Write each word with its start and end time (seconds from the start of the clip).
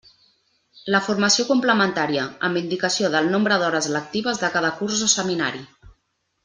La 0.95 1.01
formació 1.07 1.45
complementaria, 1.49 2.25
amb 2.49 2.61
indicació 2.63 3.13
del 3.17 3.31
nombre 3.37 3.61
d'hores 3.65 3.93
lectives 3.99 4.45
de 4.45 4.51
cada 4.57 4.77
curs 4.81 5.05
o 5.11 5.15
seminari. 5.19 5.67